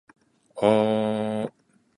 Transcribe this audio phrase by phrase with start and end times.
[0.55, 1.51] ぁー